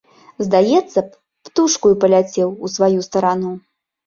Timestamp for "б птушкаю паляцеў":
1.09-2.55